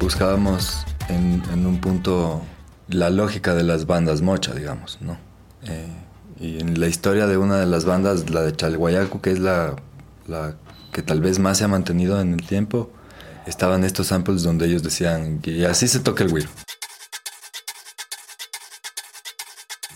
Buscábamos 0.02 0.84
en, 1.08 1.64
un 1.64 1.80
punto 1.80 2.42
la 2.88 3.08
lógica 3.08 3.54
de 3.54 3.62
las 3.62 3.86
bandas 3.86 4.20
mocha, 4.20 4.52
digamos, 4.52 4.98
¿no? 5.00 5.16
Eh, 5.62 5.86
y 6.40 6.58
en 6.58 6.80
la 6.80 6.88
historia 6.88 7.28
de 7.28 7.36
una 7.36 7.58
de 7.58 7.66
las 7.66 7.84
bandas, 7.84 8.28
la 8.28 8.42
de 8.42 8.52
Chalguayacu, 8.52 9.20
que 9.20 9.30
es 9.30 9.38
la, 9.38 9.76
que 10.92 11.02
tal 11.02 11.20
vez 11.20 11.38
más 11.38 11.58
se 11.58 11.64
ha 11.64 11.68
mantenido 11.68 12.20
en 12.20 12.32
el 12.32 12.44
tiempo, 12.44 12.90
estaban 13.46 13.84
estos 13.84 14.08
samples 14.08 14.42
donde 14.42 14.66
ellos 14.66 14.82
decían 14.82 15.38
que 15.38 15.64
así 15.66 15.86
se 15.86 16.00
toca 16.00 16.24
el 16.24 16.30
güiro. 16.30 16.48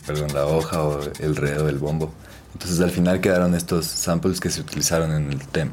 Perdón, 0.07 0.33
la 0.35 0.47
hoja 0.47 0.85
o 0.85 1.01
el 1.19 1.35
redo 1.35 1.67
del 1.67 1.79
bombo. 1.79 2.13
Entonces 2.53 2.79
al 2.79 2.93
final 2.93 3.21
quedaron 3.21 3.57
estos 3.57 3.87
samples 3.87 4.39
que 4.39 4.51
se 4.51 4.61
utilizaron 4.61 5.11
en 5.11 5.33
el 5.33 5.45
tema. 5.49 5.73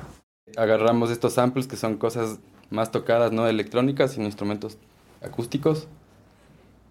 Agarramos 0.58 1.12
estos 1.12 1.34
samples 1.34 1.68
que 1.68 1.78
son 1.78 1.98
cosas 1.98 2.40
más 2.74 2.92
tocadas, 2.92 3.32
no 3.32 3.48
electrónicas, 3.48 4.14
sino 4.14 4.26
instrumentos 4.26 4.78
acústicos. 5.22 5.88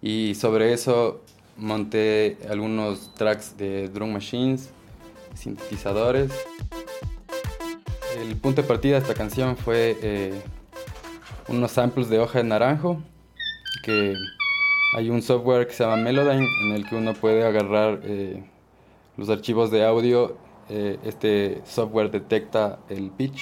Y 0.01 0.33
sobre 0.35 0.71
eso 0.71 1.21
monté 1.57 2.37
algunos 2.49 3.13
tracks 3.15 3.57
de 3.57 3.89
drum 3.89 4.13
machines, 4.13 4.69
sintetizadores. 5.35 6.31
El 8.17 8.37
punto 8.37 8.61
de 8.61 8.67
partida 8.67 8.93
de 8.93 9.01
esta 9.01 9.13
canción 9.13 9.57
fue 9.57 9.97
eh, 10.01 10.41
unos 11.49 11.71
samples 11.71 12.09
de 12.09 12.19
hoja 12.19 12.39
de 12.39 12.45
naranjo, 12.45 13.01
que 13.83 14.15
hay 14.95 15.09
un 15.09 15.21
software 15.21 15.67
que 15.67 15.73
se 15.73 15.83
llama 15.83 15.97
Melodyne 15.97 16.47
en 16.63 16.71
el 16.71 16.87
que 16.87 16.95
uno 16.95 17.13
puede 17.13 17.45
agarrar 17.45 17.99
eh, 18.03 18.41
los 19.17 19.29
archivos 19.29 19.69
de 19.69 19.85
audio, 19.85 20.37
eh, 20.69 20.97
este 21.03 21.61
software 21.65 22.09
detecta 22.09 22.79
el 22.87 23.11
pitch 23.11 23.41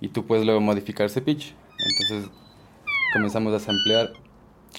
y 0.00 0.08
tú 0.08 0.26
puedes 0.26 0.44
luego 0.44 0.60
modificar 0.60 1.06
ese 1.06 1.20
pitch. 1.20 1.54
Entonces 1.78 2.30
comenzamos 3.12 3.52
a 3.54 3.60
samplear. 3.60 4.12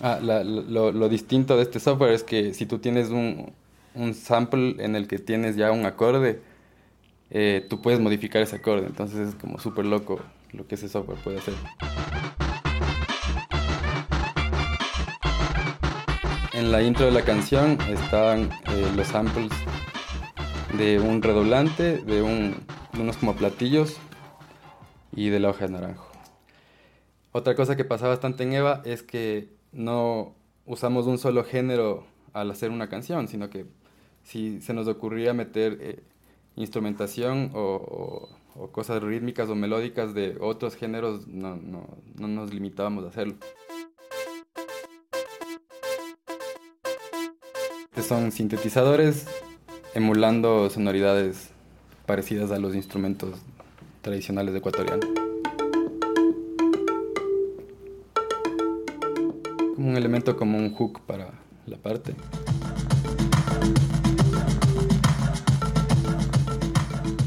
Ah, 0.02 0.20
lo, 0.22 1.10
distinto 1.10 1.58
de 1.58 1.64
este 1.64 1.80
software 1.80 2.12
es 2.12 2.24
que 2.24 2.54
si 2.54 2.66
tú 2.66 2.80
tienes 2.80 3.10
un, 3.10 3.54
un 3.96 4.14
sample 4.14 4.76
en 4.80 4.96
el 4.96 5.08
que 5.08 5.18
tienes 5.18 5.56
ya 5.56 5.72
un 5.72 5.86
acorde, 5.86 6.42
eh, 7.30 7.66
tú 7.70 7.82
puedes 7.82 8.00
modificar 8.00 8.42
ese 8.42 8.58
acorde. 8.58 8.86
Entonces 8.86 9.30
es 9.30 9.36
como 9.36 9.60
súper 9.60 9.86
loco 9.86 10.20
lo 10.52 10.68
que 10.68 10.76
ese 10.76 10.88
software 10.88 11.18
puede 11.20 11.40
hacer. 11.40 11.54
En 16.54 16.72
la 16.72 16.82
intro 16.82 17.06
de 17.06 17.12
la 17.12 17.22
canción 17.22 17.78
están 17.88 18.50
eh, 18.74 18.92
los 18.96 19.08
samples 19.08 19.52
de 20.78 21.00
un 21.00 21.22
redoblante, 21.22 21.98
de, 22.00 22.22
unos 22.22 23.18
como 23.18 23.36
platillos 23.36 23.98
y 25.18 25.30
de 25.30 25.40
la 25.40 25.50
hoja 25.50 25.66
de 25.66 25.74
naranjo. 25.74 26.08
Otra 27.32 27.56
cosa 27.56 27.76
que 27.76 27.84
pasa 27.84 28.08
bastante 28.08 28.44
en 28.44 28.54
Eva 28.54 28.84
es 28.86 29.02
que 29.02 29.50
no 29.72 30.36
usamos 30.68 31.08
un 31.08 31.18
solo 31.18 31.44
género 31.44 32.06
al 32.34 32.52
hacer 32.52 32.70
una 32.70 32.88
canción, 32.88 33.28
sino 33.28 33.50
que 33.50 33.66
si 34.24 34.62
se 34.62 34.76
nos 34.76 34.88
ocurría 34.88 35.34
meter 35.34 35.80
eh, 35.82 36.04
instrumentación 36.56 37.52
o, 37.56 38.30
cosas 38.72 39.02
rítmicas 39.02 39.50
o 39.50 39.56
melódicas 39.56 40.14
de 40.14 40.38
otros 40.40 40.76
géneros, 40.76 41.28
no, 41.28 41.56
no 41.56 42.28
nos 42.28 42.54
limitábamos 42.54 43.04
a 43.04 43.08
hacerlo. 43.08 43.36
son 48.08 48.32
sintetizadores 48.32 49.26
emulando 49.94 50.70
sonoridades 50.70 51.50
parecidas 52.06 52.52
a 52.52 52.60
los 52.60 52.74
instrumentos 52.74 53.38
tradicionales 54.08 54.56
ecuatorianos. 54.56 55.06
Como 59.76 59.90
un 59.90 59.98
elemento 59.98 60.38
como 60.38 60.58
un 60.58 60.74
hook 60.74 61.02
para 61.06 61.32
la 61.66 61.76
parte. 61.76 62.16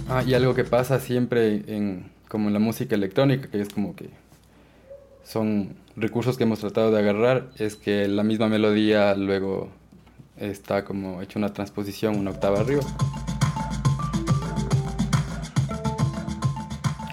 Ah, 0.08 0.25
y 0.26 0.32
algo 0.32 0.54
que 0.54 0.64
pasa 0.64 1.00
siempre 1.00 1.62
en, 1.66 2.10
como 2.28 2.49
en 2.49 2.54
la 2.54 2.60
música 2.60 2.94
electrónica, 2.94 3.50
que 3.50 3.60
es 3.60 3.68
como 3.68 3.94
que 3.94 4.08
son 5.22 5.76
recursos 5.96 6.38
que 6.38 6.44
hemos 6.44 6.60
tratado 6.60 6.90
de 6.90 6.99
agarrar, 6.99 7.50
es 7.58 7.76
que 7.76 8.08
la 8.08 8.22
misma 8.22 8.49
melodía 8.49 9.14
luego 9.16 9.68
está 10.38 10.87
como 10.87 11.20
hecho 11.20 11.38
una 11.38 11.52
transposición 11.52 12.16
una 12.16 12.30
octava 12.30 12.60
arriba. 12.60 12.80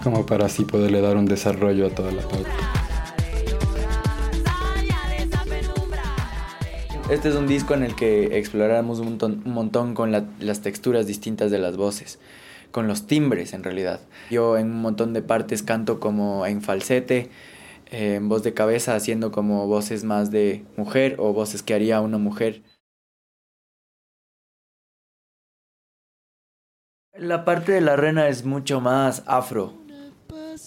Como 0.08 0.26
para 0.26 0.46
así 0.46 0.64
poderle 0.64 1.02
dar 1.02 1.18
un 1.18 1.26
desarrollo 1.26 1.86
a 1.86 1.90
toda 1.90 2.14
la 2.14 2.22
parte. 2.22 2.50
Este 7.12 7.28
es 7.28 7.36
un 7.36 7.46
disco 7.46 7.74
en 7.74 7.84
el 7.84 7.94
que 7.94 8.38
exploramos 8.38 9.00
un 9.00 9.44
montón, 9.44 9.94
con 9.96 10.14
las 10.14 10.62
texturas 10.62 11.08
distintas 11.08 11.52
de 11.52 11.60
las 11.60 11.76
voces, 11.76 12.20
con 12.72 12.88
los 12.88 13.06
timbres 13.06 13.52
en 13.52 13.66
realidad. 13.66 14.00
Yo 14.32 14.58
en 14.58 14.72
un 14.72 14.82
montón 14.82 15.12
de 15.12 15.22
partes 15.22 15.62
canto 15.62 16.00
como 16.00 16.46
en 16.46 16.62
falsete, 16.62 17.30
en 17.88 18.30
voz 18.30 18.44
de 18.44 18.54
cabeza, 18.54 18.96
haciendo 18.96 19.34
como 19.34 19.68
voces 19.68 20.06
más 20.06 20.32
de 20.32 20.64
mujer 20.78 21.18
o 21.20 21.34
voces 21.34 21.64
que 21.64 21.74
haría 21.74 22.00
una 22.00 22.18
mujer. 22.18 22.64
La 27.14 27.44
parte 27.44 27.74
de 27.74 27.82
la 27.82 27.98
rena 27.98 28.30
es 28.30 28.46
mucho 28.46 28.80
más 28.80 29.24
afro, 29.26 29.77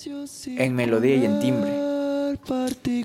en 0.07 0.75
melodía 0.75 1.17
y 1.17 1.25
en 1.25 1.41
timbre. 1.41 1.91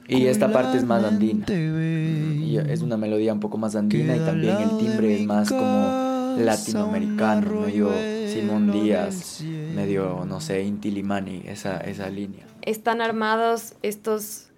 Y 0.07 0.27
esta 0.27 0.51
parte 0.51 0.77
es 0.77 0.83
más 0.83 1.03
andina. 1.03 1.45
es 1.47 2.81
una 2.81 2.97
melodía 2.97 3.33
un 3.33 3.39
poco 3.39 3.57
más 3.57 3.75
andina 3.75 4.15
y 4.15 4.19
también 4.19 4.57
el 4.57 4.77
timbre 4.77 5.15
es 5.15 5.25
más 5.25 5.49
como 5.49 6.35
latinoamericano, 6.37 7.61
medio 7.61 7.91
Simón 8.27 8.71
Díaz, 8.71 9.41
medio, 9.73 10.25
no 10.25 10.41
sé, 10.41 10.63
Inti 10.63 10.91
Limani, 10.91 11.43
esa, 11.45 11.77
esa 11.77 12.09
línea. 12.09 12.45
Están 12.61 13.01
armados 13.01 13.73
estos, 13.81 14.49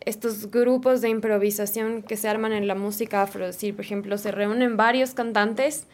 estos 0.00 0.50
grupos 0.50 1.00
de 1.00 1.10
improvisación 1.10 2.02
que 2.02 2.16
se 2.16 2.28
arman 2.28 2.52
en 2.52 2.66
la 2.66 2.74
música 2.74 3.22
afro. 3.22 3.46
Es 3.46 3.56
decir, 3.56 3.74
por 3.74 3.84
ejemplo, 3.84 4.18
se 4.18 4.30
reúnen 4.30 4.76
varios 4.76 5.14
cantantes 5.14 5.86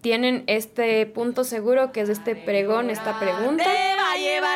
tienen 0.00 0.44
este 0.46 1.04
punto 1.06 1.44
seguro 1.44 1.92
que 1.92 2.00
es 2.00 2.08
este 2.08 2.34
pregón, 2.34 2.90
esta 2.90 3.18
pregunta. 3.18 3.64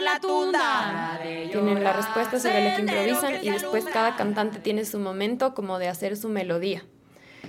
La 0.01 0.21
tunda. 0.21 1.21
Tienen 1.23 1.83
la 1.83 1.93
respuesta 1.93 2.39
sobre 2.39 2.71
lo 2.71 2.77
que 2.77 2.83
improvisan 2.83 3.45
y 3.45 3.51
después 3.51 3.85
cada 3.85 4.17
cantante 4.17 4.59
tiene 4.59 4.85
su 4.85 4.99
momento 4.99 5.55
como 5.55 5.79
de 5.79 5.89
hacer 5.89 6.17
su 6.17 6.29
melodía. 6.29 6.85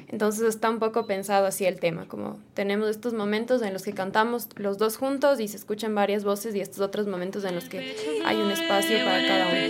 Entonces 0.08 0.44
está 0.44 0.70
un 0.70 0.80
poco 0.80 1.08
pensado 1.08 1.48
así 1.48 1.66
el 1.66 1.80
tema, 1.80 2.08
como 2.08 2.40
tenemos 2.54 2.90
estos 2.90 3.14
momentos 3.14 3.62
en 3.64 3.74
los 3.74 3.84
que 3.84 3.94
cantamos 3.94 4.50
los 4.56 4.78
dos 4.78 4.98
juntos 4.98 5.40
y 5.40 5.48
se 5.48 5.58
escuchan 5.58 5.96
varias 5.96 6.24
voces 6.24 6.54
y 6.56 6.62
estos 6.62 6.80
otros 6.82 7.08
momentos 7.08 7.44
en 7.44 7.56
los 7.56 7.66
que 7.66 7.96
hay 8.24 8.38
un 8.38 8.52
espacio 8.52 8.98
para 9.04 9.28
cada 9.28 9.48
uno. 9.48 9.66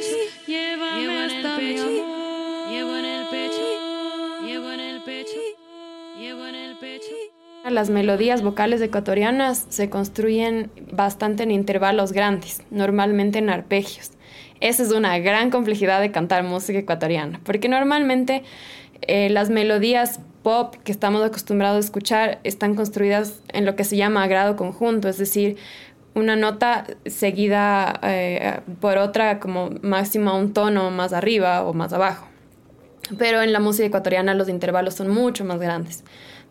Las 7.75 7.89
melodías 7.89 8.41
vocales 8.41 8.79
ecuatorianas 8.79 9.65
se 9.67 9.89
construyen 9.89 10.72
bastante 10.94 11.44
en 11.44 11.51
intervalos 11.51 12.13
grandes, 12.13 12.63
normalmente 12.72 13.39
en 13.39 13.50
arpegios. 13.50 14.12
Esa 14.62 14.82
es 14.82 14.91
una 14.94 15.20
gran 15.20 15.51
complejidad 15.51 16.00
de 16.00 16.10
cantar 16.10 16.46
música 16.46 16.79
ecuatoriana, 16.79 17.41
porque 17.44 17.67
normalmente 17.67 18.44
eh, 19.01 19.29
las 19.29 19.50
melodías 19.50 20.22
pop 20.41 20.75
que 20.86 20.94
estamos 20.94 21.22
acostumbrados 21.22 21.75
a 21.75 21.79
escuchar 21.86 22.39
están 22.46 22.75
construidas 22.75 23.41
en 23.50 23.65
lo 23.65 23.75
que 23.75 23.84
se 23.84 23.98
llama 23.98 24.25
grado 24.27 24.55
conjunto, 24.55 25.10
es 25.10 25.17
decir, 25.17 25.58
una 26.13 26.38
nota 26.38 26.86
seguida 27.05 28.00
eh, 28.03 28.62
por 28.79 28.98
otra 28.98 29.41
como 29.41 29.72
máximo 29.82 30.38
un 30.38 30.53
tono 30.53 30.91
más 30.91 31.12
arriba 31.12 31.65
o 31.65 31.74
más 31.74 31.91
abajo. 31.91 32.25
Pero 33.17 33.41
en 33.41 33.51
la 33.51 33.60
música 33.60 33.86
ecuatoriana 33.86 34.34
los 34.34 34.48
intervalos 34.48 34.94
son 34.94 35.10
mucho 35.10 35.44
más 35.44 35.60
grandes. 35.60 36.05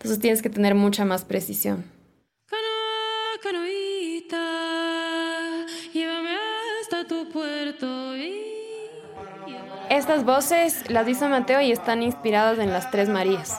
Entonces 0.04 0.20
tienes 0.20 0.42
que 0.42 0.50
tener 0.50 0.74
mucha 0.74 1.06
más 1.06 1.24
precisión. 1.24 1.82
Estas 9.88 10.24
voces 10.26 10.90
las 10.90 11.08
hizo 11.08 11.26
Mateo 11.30 11.62
y 11.62 11.72
están 11.72 12.02
inspiradas 12.02 12.58
en 12.58 12.70
las 12.70 12.90
Tres 12.90 13.08
Marías. 13.08 13.58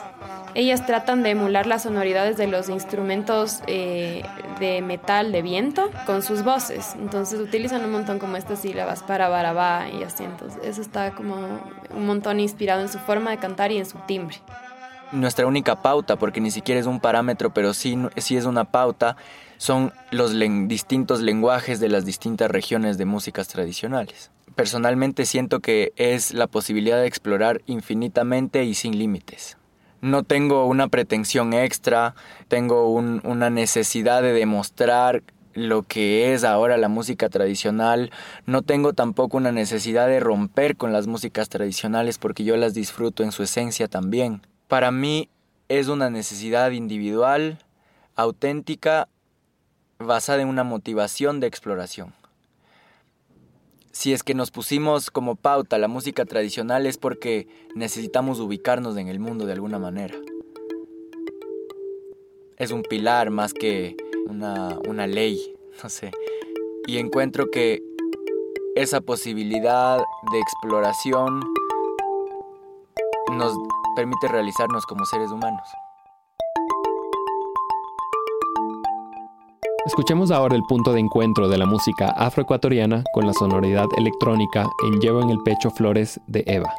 Ellas 0.54 0.86
tratan 0.86 1.24
de 1.24 1.30
emular 1.30 1.66
las 1.66 1.82
sonoridades 1.82 2.36
de 2.36 2.46
los 2.46 2.68
instrumentos 2.68 3.60
eh, 3.66 4.22
de 4.60 4.82
metal 4.82 5.32
de 5.32 5.42
viento 5.42 5.90
con 6.06 6.22
sus 6.22 6.44
voces. 6.44 6.94
Entonces 7.00 7.40
utilizan 7.40 7.84
un 7.84 7.90
montón 7.90 8.20
como 8.20 8.36
estas 8.36 8.60
sílabas 8.60 9.02
para 9.02 9.28
barabá 9.28 9.88
y 9.88 10.04
así. 10.04 10.22
Entonces 10.22 10.62
eso 10.62 10.80
está 10.80 11.10
como 11.10 11.34
un 11.90 12.06
montón 12.06 12.38
inspirado 12.38 12.82
en 12.82 12.88
su 12.88 13.00
forma 13.00 13.32
de 13.32 13.38
cantar 13.38 13.72
y 13.72 13.78
en 13.78 13.86
su 13.86 13.98
timbre 14.06 14.36
nuestra 15.12 15.46
única 15.46 15.82
pauta, 15.82 16.16
porque 16.16 16.40
ni 16.40 16.50
siquiera 16.50 16.80
es 16.80 16.86
un 16.86 17.00
parámetro, 17.00 17.52
pero 17.52 17.74
sí, 17.74 17.98
es 18.16 18.44
una 18.44 18.64
pauta, 18.64 19.16
son 19.56 19.92
los 20.10 20.32
distintos 20.68 21.20
lenguajes 21.20 21.80
de 21.80 21.88
las 21.88 22.04
distintas 22.04 22.50
regiones 22.50 22.98
de 22.98 23.04
músicas 23.04 23.48
tradicionales. 23.48 24.30
Personalmente 24.54 25.26
siento 25.26 25.60
que 25.60 25.92
es 25.96 26.32
la 26.32 26.46
posibilidad 26.46 26.98
de 26.98 27.06
explorar 27.06 27.62
infinitamente 27.66 28.64
y 28.64 28.74
sin 28.74 28.98
límites. 28.98 29.58
No 30.00 30.22
tengo 30.22 30.66
una 30.66 30.88
pretensión 30.88 31.52
extra, 31.52 32.14
tengo 32.48 32.90
una 32.90 33.50
necesidad 33.50 34.22
de 34.22 34.32
demostrar 34.32 35.22
lo 35.54 35.82
que 35.82 36.34
es 36.34 36.44
ahora 36.44 36.76
la 36.76 36.88
música 36.88 37.30
tradicional. 37.30 38.10
No 38.44 38.60
tengo 38.60 38.92
tampoco 38.92 39.38
una 39.38 39.52
necesidad 39.52 40.06
de 40.06 40.20
romper 40.20 40.76
con 40.76 40.92
las 40.92 41.06
músicas 41.06 41.48
tradicionales 41.48 42.18
porque 42.18 42.44
yo 42.44 42.56
las 42.58 42.74
disfruto 42.74 43.22
en 43.24 43.32
su 43.32 43.42
esencia 43.42 43.88
también 43.88 44.42
para 44.68 44.90
mí 44.90 45.28
es 45.68 45.88
una 45.88 46.10
necesidad 46.10 46.70
individual, 46.70 47.58
auténtica, 48.14 49.08
basada 49.98 50.42
en 50.42 50.48
una 50.48 50.64
motivación 50.64 51.40
de 51.40 51.46
exploración. 51.46 52.14
Si 53.92 54.12
es 54.12 54.22
que 54.22 54.34
nos 54.34 54.50
pusimos 54.50 55.10
como 55.10 55.36
pauta 55.36 55.78
la 55.78 55.88
música 55.88 56.26
tradicional 56.26 56.84
es 56.84 56.98
porque 56.98 57.48
necesitamos 57.74 58.40
ubicarnos 58.40 58.96
en 58.98 59.08
el 59.08 59.18
mundo 59.18 59.46
de 59.46 59.54
alguna 59.54 59.78
manera. 59.78 60.14
Es 62.58 62.72
un 62.72 62.82
pilar 62.82 63.30
más 63.30 63.54
que 63.54 63.96
una, 64.26 64.78
una 64.86 65.06
ley, 65.06 65.54
no 65.82 65.88
sé. 65.88 66.10
Y 66.86 66.98
encuentro 66.98 67.50
que 67.50 67.82
esa 68.74 69.00
posibilidad 69.00 69.96
de 69.96 70.38
exploración 70.40 71.40
nos 73.32 73.56
permite 73.96 74.28
realizarnos 74.28 74.86
como 74.86 75.04
seres 75.06 75.30
humanos. 75.32 75.66
Escuchemos 79.86 80.30
ahora 80.30 80.56
el 80.56 80.62
punto 80.64 80.92
de 80.92 81.00
encuentro 81.00 81.48
de 81.48 81.58
la 81.58 81.66
música 81.66 82.10
afroecuatoriana 82.10 83.04
con 83.14 83.26
la 83.26 83.32
sonoridad 83.32 83.86
electrónica 83.96 84.66
en 84.84 85.00
Llevo 85.00 85.22
en 85.22 85.30
el 85.30 85.38
pecho 85.44 85.70
flores 85.70 86.20
de 86.26 86.44
Eva. 86.46 86.74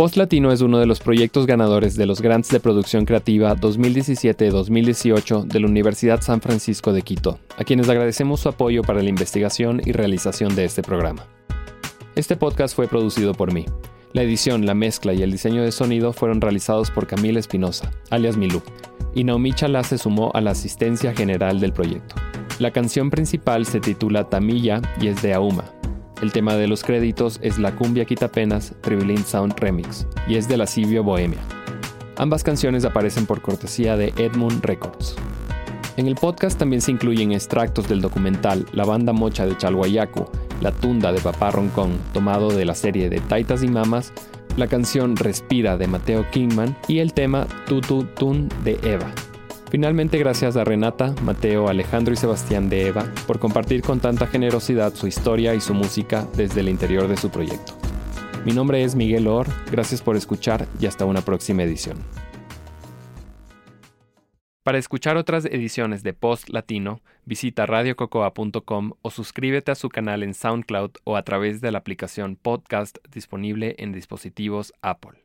Post 0.00 0.16
Latino 0.16 0.50
es 0.50 0.62
uno 0.62 0.78
de 0.78 0.86
los 0.86 0.98
proyectos 0.98 1.44
ganadores 1.44 1.94
de 1.94 2.06
los 2.06 2.22
Grants 2.22 2.48
de 2.48 2.58
Producción 2.58 3.04
Creativa 3.04 3.54
2017-2018 3.54 5.44
de 5.44 5.60
la 5.60 5.66
Universidad 5.66 6.22
San 6.22 6.40
Francisco 6.40 6.94
de 6.94 7.02
Quito, 7.02 7.38
a 7.58 7.64
quienes 7.64 7.86
agradecemos 7.86 8.40
su 8.40 8.48
apoyo 8.48 8.80
para 8.82 9.02
la 9.02 9.10
investigación 9.10 9.82
y 9.84 9.92
realización 9.92 10.56
de 10.56 10.64
este 10.64 10.80
programa. 10.82 11.26
Este 12.14 12.34
podcast 12.34 12.74
fue 12.74 12.88
producido 12.88 13.34
por 13.34 13.52
mí. 13.52 13.66
La 14.14 14.22
edición, 14.22 14.64
la 14.64 14.72
mezcla 14.72 15.12
y 15.12 15.22
el 15.22 15.32
diseño 15.32 15.62
de 15.62 15.70
sonido 15.70 16.14
fueron 16.14 16.40
realizados 16.40 16.90
por 16.90 17.06
Camila 17.06 17.38
Espinosa, 17.38 17.90
alias 18.08 18.38
Milú, 18.38 18.62
y 19.14 19.24
Naomi 19.24 19.52
Chalá 19.52 19.84
se 19.84 19.98
sumó 19.98 20.30
a 20.32 20.40
la 20.40 20.52
asistencia 20.52 21.12
general 21.12 21.60
del 21.60 21.74
proyecto. 21.74 22.14
La 22.58 22.70
canción 22.70 23.10
principal 23.10 23.66
se 23.66 23.80
titula 23.80 24.30
Tamilla 24.30 24.80
y 24.98 25.08
es 25.08 25.20
de 25.20 25.34
Auma, 25.34 25.70
el 26.22 26.32
tema 26.32 26.54
de 26.54 26.66
los 26.66 26.82
créditos 26.82 27.38
es 27.42 27.58
La 27.58 27.74
cumbia 27.74 28.04
quitapenas 28.04 28.74
Tribilin 28.80 29.24
Sound 29.24 29.58
Remix 29.58 30.06
y 30.28 30.36
es 30.36 30.48
de 30.48 30.56
la 30.56 30.66
Sibio 30.66 31.02
Bohemia. 31.02 31.40
Ambas 32.16 32.42
canciones 32.44 32.84
aparecen 32.84 33.26
por 33.26 33.40
cortesía 33.40 33.96
de 33.96 34.12
Edmund 34.16 34.62
Records. 34.64 35.16
En 35.96 36.06
el 36.06 36.14
podcast 36.14 36.58
también 36.58 36.82
se 36.82 36.90
incluyen 36.90 37.32
extractos 37.32 37.88
del 37.88 38.00
documental 38.00 38.66
La 38.72 38.84
banda 38.84 39.12
mocha 39.12 39.46
de 39.46 39.56
Chalhuayacu, 39.56 40.26
La 40.60 40.72
tunda 40.72 41.12
de 41.12 41.20
Papá 41.20 41.50
Roncón, 41.50 41.98
tomado 42.12 42.50
de 42.50 42.64
la 42.64 42.74
serie 42.74 43.08
de 43.08 43.20
Taitas 43.20 43.62
y 43.62 43.68
Mamas, 43.68 44.12
la 44.56 44.66
canción 44.66 45.16
Respira 45.16 45.76
de 45.76 45.86
Mateo 45.86 46.30
Kingman 46.30 46.76
y 46.88 46.98
el 46.98 47.12
tema 47.12 47.46
Tutu 47.66 48.04
Tun 48.04 48.48
de 48.64 48.78
Eva. 48.82 49.10
Finalmente, 49.70 50.18
gracias 50.18 50.56
a 50.56 50.64
Renata, 50.64 51.14
Mateo, 51.22 51.68
Alejandro 51.68 52.12
y 52.12 52.16
Sebastián 52.16 52.68
de 52.68 52.88
Eva 52.88 53.04
por 53.28 53.38
compartir 53.38 53.82
con 53.82 54.00
tanta 54.00 54.26
generosidad 54.26 54.94
su 54.94 55.06
historia 55.06 55.54
y 55.54 55.60
su 55.60 55.74
música 55.74 56.26
desde 56.36 56.60
el 56.60 56.68
interior 56.68 57.06
de 57.06 57.16
su 57.16 57.30
proyecto. 57.30 57.74
Mi 58.44 58.52
nombre 58.52 58.82
es 58.82 58.96
Miguel 58.96 59.28
Or, 59.28 59.46
gracias 59.70 60.02
por 60.02 60.16
escuchar 60.16 60.66
y 60.80 60.86
hasta 60.86 61.04
una 61.04 61.20
próxima 61.20 61.62
edición. 61.62 61.98
Para 64.64 64.78
escuchar 64.78 65.16
otras 65.16 65.44
ediciones 65.44 66.02
de 66.02 66.14
Post 66.14 66.48
Latino, 66.48 67.00
visita 67.24 67.64
radiococoa.com 67.64 68.92
o 69.02 69.10
suscríbete 69.10 69.70
a 69.70 69.76
su 69.76 69.88
canal 69.88 70.24
en 70.24 70.34
SoundCloud 70.34 70.90
o 71.04 71.16
a 71.16 71.22
través 71.22 71.60
de 71.60 71.70
la 71.70 71.78
aplicación 71.78 72.34
Podcast 72.34 72.98
disponible 73.12 73.76
en 73.78 73.92
dispositivos 73.92 74.72
Apple. 74.82 75.19